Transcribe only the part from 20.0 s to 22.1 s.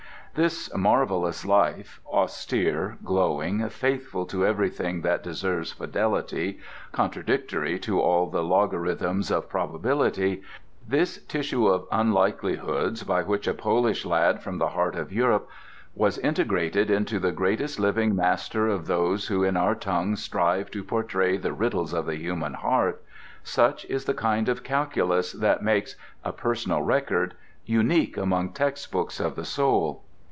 strive to portray the riddles of